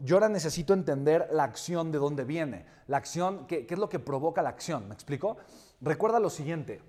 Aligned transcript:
yo 0.00 0.16
ahora 0.16 0.28
necesito 0.28 0.74
entender 0.74 1.28
la 1.32 1.44
acción 1.44 1.92
de 1.92 1.98
dónde 1.98 2.24
viene, 2.24 2.66
la 2.86 2.96
acción, 2.96 3.46
qué, 3.46 3.66
es 3.68 3.78
lo 3.78 3.88
que 3.88 3.98
provoca 3.98 4.42
la 4.42 4.50
acción, 4.50 4.88
¿me 4.88 4.94
explico? 4.94 5.36
Recuerda 5.80 6.20
lo 6.20 6.30
siguiente, 6.30 6.82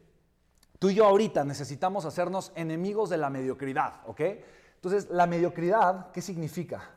tú 0.80 0.90
y 0.90 0.96
yo 0.96 1.06
ahorita 1.06 1.44
necesitamos 1.44 2.06
hacernos 2.06 2.52
enemigos 2.56 3.10
de 3.10 3.18
la 3.18 3.30
mediocridad, 3.30 4.02
¿ok? 4.08 4.22
Entonces, 4.76 5.10
la 5.10 5.28
mediocridad, 5.28 6.12
¿qué 6.12 6.22
significa? 6.22 6.92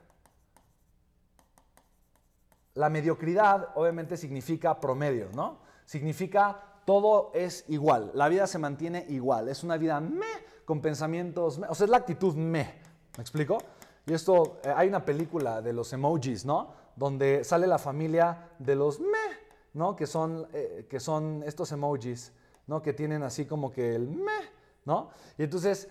La 2.74 2.88
mediocridad 2.88 3.70
obviamente 3.74 4.16
significa 4.16 4.80
promedio, 4.80 5.28
¿no? 5.34 5.58
Significa 5.84 6.72
todo 6.84 7.30
es 7.34 7.64
igual, 7.68 8.10
la 8.14 8.28
vida 8.28 8.46
se 8.46 8.58
mantiene 8.58 9.04
igual, 9.08 9.48
es 9.48 9.62
una 9.62 9.76
vida 9.76 10.00
me 10.00 10.26
con 10.64 10.80
pensamientos, 10.80 11.58
me, 11.58 11.66
o 11.68 11.74
sea, 11.74 11.84
es 11.84 11.90
la 11.90 11.98
actitud 11.98 12.34
me, 12.34 12.80
¿me 13.16 13.20
explico? 13.20 13.58
Y 14.06 14.12
esto, 14.12 14.58
eh, 14.64 14.72
hay 14.74 14.88
una 14.88 15.04
película 15.04 15.62
de 15.62 15.72
los 15.72 15.92
emojis, 15.92 16.44
¿no? 16.44 16.74
Donde 16.96 17.44
sale 17.44 17.66
la 17.66 17.78
familia 17.78 18.50
de 18.58 18.74
los 18.74 19.00
me, 19.00 19.08
¿no? 19.74 19.94
Que 19.94 20.06
son, 20.06 20.48
eh, 20.52 20.86
que 20.88 21.00
son 21.00 21.42
estos 21.46 21.70
emojis, 21.72 22.32
¿no? 22.66 22.82
Que 22.82 22.92
tienen 22.92 23.22
así 23.22 23.46
como 23.46 23.72
que 23.72 23.94
el 23.94 24.08
me, 24.08 24.50
¿no? 24.84 25.10
Y 25.38 25.44
entonces 25.44 25.88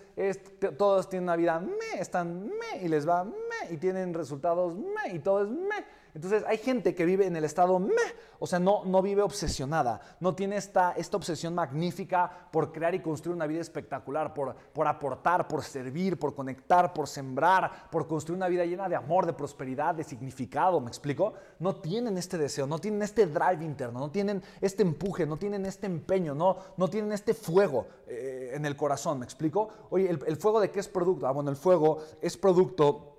todos 0.76 1.08
tienen 1.08 1.24
una 1.24 1.36
vida 1.36 1.58
me, 1.58 2.00
están 2.00 2.46
me 2.48 2.82
y 2.82 2.88
les 2.88 3.08
va 3.08 3.24
me 3.24 3.72
y 3.72 3.78
tienen 3.78 4.12
resultados 4.12 4.74
me 4.74 5.14
y 5.14 5.18
todo 5.18 5.42
es 5.42 5.48
me. 5.48 6.01
Entonces 6.14 6.44
hay 6.46 6.58
gente 6.58 6.94
que 6.94 7.06
vive 7.06 7.26
en 7.26 7.36
el 7.36 7.44
estado 7.44 7.78
meh, 7.78 7.92
o 8.38 8.46
sea, 8.46 8.58
no, 8.58 8.84
no 8.84 9.00
vive 9.00 9.22
obsesionada, 9.22 10.00
no 10.20 10.34
tiene 10.34 10.56
esta, 10.56 10.92
esta 10.92 11.16
obsesión 11.16 11.54
magnífica 11.54 12.48
por 12.50 12.70
crear 12.72 12.94
y 12.94 13.00
construir 13.00 13.34
una 13.36 13.46
vida 13.46 13.60
espectacular, 13.60 14.34
por, 14.34 14.54
por 14.54 14.86
aportar, 14.86 15.48
por 15.48 15.62
servir, 15.62 16.18
por 16.18 16.34
conectar, 16.34 16.92
por 16.92 17.08
sembrar, 17.08 17.88
por 17.90 18.06
construir 18.06 18.36
una 18.36 18.48
vida 18.48 18.66
llena 18.66 18.88
de 18.88 18.96
amor, 18.96 19.24
de 19.24 19.32
prosperidad, 19.32 19.94
de 19.94 20.04
significado, 20.04 20.80
¿me 20.80 20.88
explico? 20.88 21.32
No 21.58 21.76
tienen 21.76 22.18
este 22.18 22.36
deseo, 22.36 22.66
no 22.66 22.78
tienen 22.78 23.02
este 23.02 23.26
drive 23.26 23.64
interno, 23.64 24.00
no 24.00 24.10
tienen 24.10 24.42
este 24.60 24.82
empuje, 24.82 25.24
no 25.24 25.38
tienen 25.38 25.64
este 25.64 25.86
empeño, 25.86 26.34
no, 26.34 26.56
no 26.76 26.88
tienen 26.88 27.12
este 27.12 27.32
fuego 27.32 27.86
eh, 28.06 28.52
en 28.54 28.66
el 28.66 28.76
corazón, 28.76 29.20
¿me 29.20 29.24
explico? 29.24 29.68
Oye, 29.88 30.10
¿el, 30.10 30.22
¿el 30.26 30.36
fuego 30.36 30.60
de 30.60 30.70
qué 30.70 30.80
es 30.80 30.88
producto? 30.88 31.26
Ah, 31.26 31.32
bueno, 31.32 31.48
el 31.48 31.56
fuego 31.56 31.98
es 32.20 32.36
producto 32.36 33.11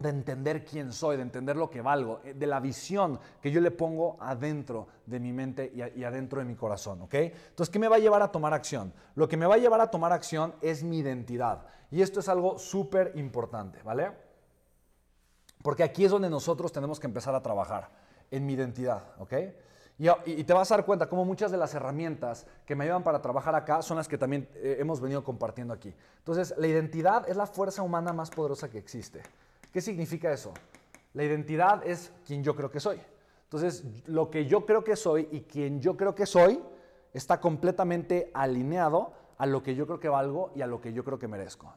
de 0.00 0.08
entender 0.08 0.64
quién 0.64 0.92
soy, 0.92 1.16
de 1.16 1.22
entender 1.22 1.56
lo 1.56 1.70
que 1.70 1.82
valgo, 1.82 2.20
eh, 2.24 2.34
de 2.34 2.46
la 2.46 2.58
visión 2.58 3.20
que 3.40 3.50
yo 3.50 3.60
le 3.60 3.70
pongo 3.70 4.16
adentro 4.18 4.88
de 5.06 5.20
mi 5.20 5.32
mente 5.32 5.70
y, 5.74 6.02
adentro 6.02 6.40
de 6.40 6.46
mi 6.46 6.56
corazón, 6.56 7.02
¿ok? 7.02 7.14
Entonces, 7.14 7.70
¿qué 7.70 7.78
me 7.78 7.86
va 7.86 7.96
a 7.96 7.98
llevar 7.98 8.22
a 8.22 8.32
tomar 8.32 8.54
acción? 8.54 8.92
Lo 9.14 9.28
que 9.28 9.36
me 9.36 9.46
va 9.46 9.56
a 9.56 9.58
llevar 9.58 9.80
a 9.80 9.90
tomar 9.90 10.12
acción 10.12 10.54
es 10.62 10.82
mi 10.82 10.98
identidad. 10.98 11.66
Y 11.90 12.00
esto 12.00 12.20
es 12.20 12.28
algo 12.28 12.58
súper 12.58 13.12
importante, 13.16 13.82
¿vale? 13.82 14.10
Porque 15.62 15.82
aquí 15.82 16.06
es 16.06 16.10
donde 16.10 16.30
nosotros 16.30 16.72
tenemos 16.72 16.98
que 16.98 17.06
empezar 17.06 17.34
a 17.34 17.42
trabajar, 17.42 17.90
en 18.30 18.46
mi 18.46 18.54
identidad, 18.54 19.04
¿ok? 19.18 19.34
Y, 20.24 20.44
te 20.44 20.54
vas 20.54 20.72
a 20.72 20.76
dar 20.76 20.86
cuenta 20.86 21.10
cómo 21.10 21.26
muchas 21.26 21.50
de 21.50 21.58
las 21.58 21.74
herramientas 21.74 22.46
que 22.64 22.74
me 22.74 22.84
ayudan 22.84 23.02
para 23.02 23.20
trabajar 23.20 23.54
acá 23.54 23.82
son 23.82 23.98
las 23.98 24.08
que 24.08 24.16
también 24.16 24.48
eh, 24.54 24.78
hemos 24.78 24.98
venido 24.98 25.22
compartiendo 25.22 25.74
aquí. 25.74 25.94
Entonces, 26.16 26.54
la 26.56 26.66
identidad 26.68 27.28
es 27.28 27.36
la 27.36 27.46
fuerza 27.46 27.82
humana 27.82 28.14
más 28.14 28.30
poderosa 28.30 28.70
que 28.70 28.78
existe. 28.78 29.20
¿Qué 29.72 29.80
significa 29.80 30.32
eso? 30.32 30.52
La 31.14 31.24
identidad 31.24 31.86
es 31.86 32.12
quien 32.26 32.42
yo 32.42 32.54
creo 32.54 32.70
que 32.70 32.80
soy. 32.80 33.00
Entonces, 33.44 33.84
lo 34.06 34.30
que 34.30 34.46
yo 34.46 34.64
creo 34.64 34.84
que 34.84 34.96
soy 34.96 35.28
y 35.30 35.40
quien 35.40 35.80
yo 35.80 35.96
creo 35.96 36.14
que 36.14 36.26
soy 36.26 36.60
está 37.12 37.40
completamente 37.40 38.30
alineado 38.32 39.12
a 39.38 39.46
lo 39.46 39.62
que 39.62 39.74
yo 39.74 39.86
creo 39.86 39.98
que 39.98 40.08
valgo 40.08 40.52
y 40.54 40.62
a 40.62 40.66
lo 40.66 40.80
que 40.80 40.92
yo 40.92 41.02
creo 41.02 41.18
que 41.18 41.26
merezco. 41.26 41.74